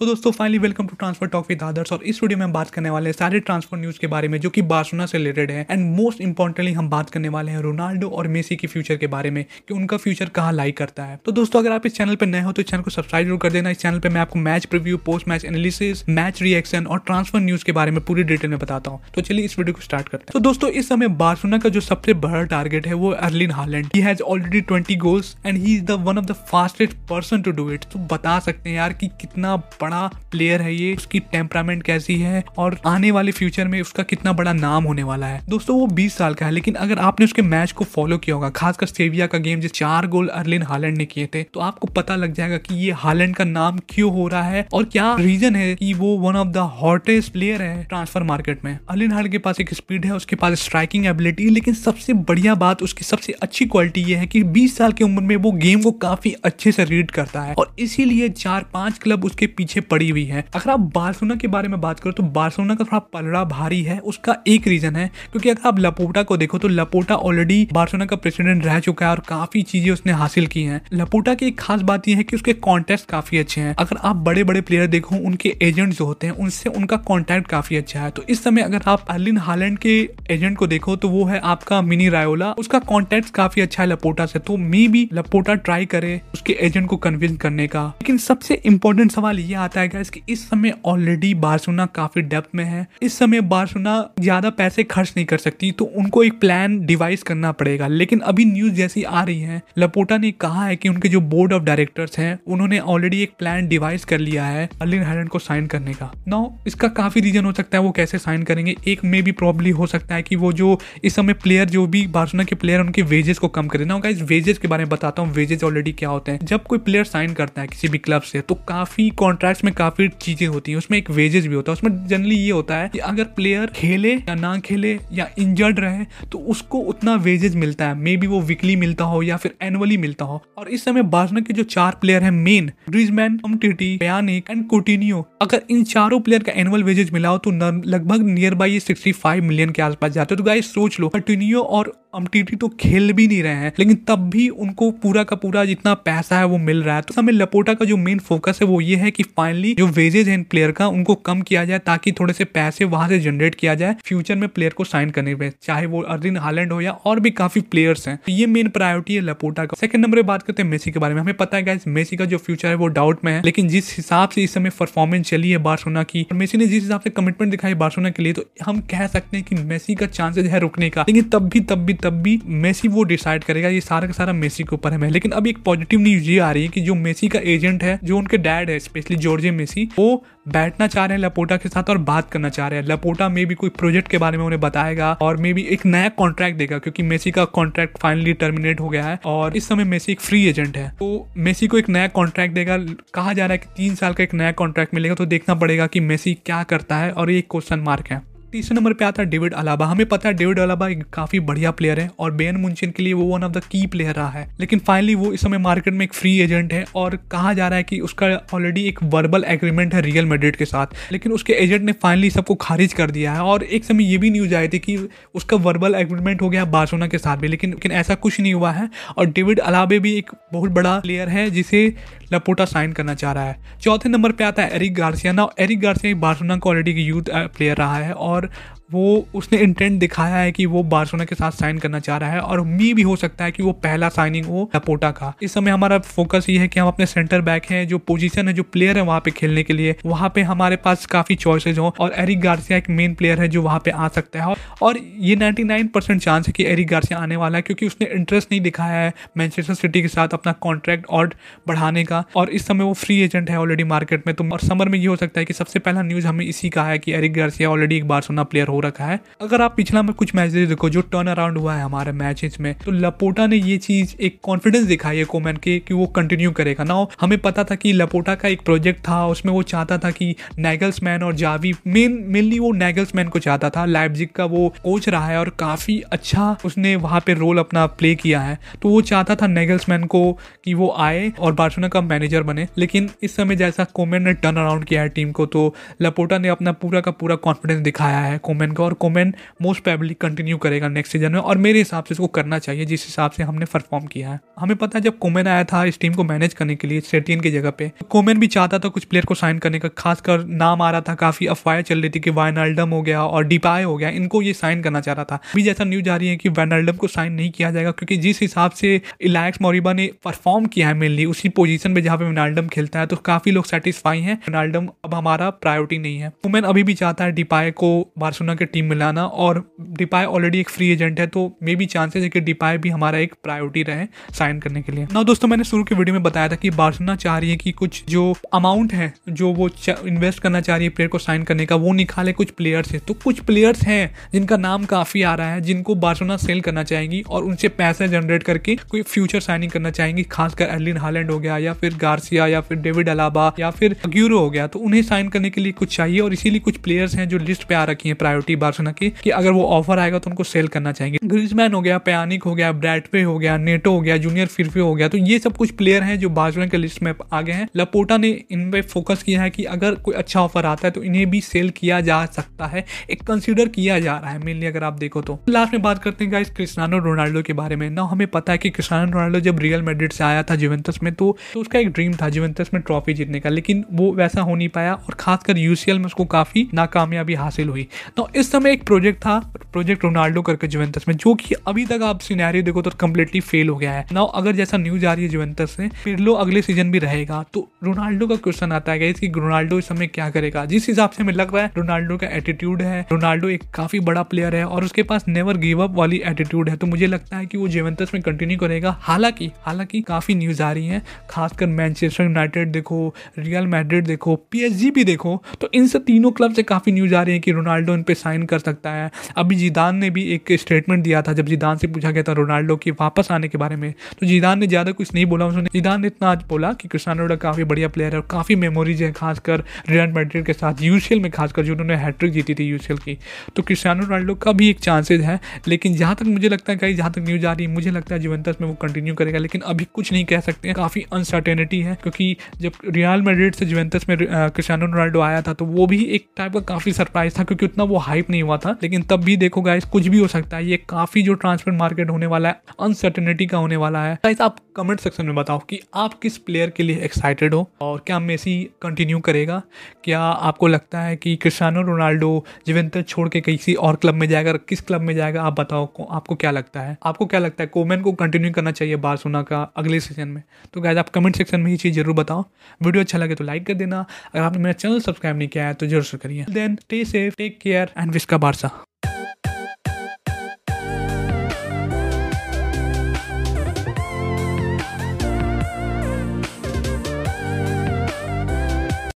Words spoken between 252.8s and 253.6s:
वो free agent है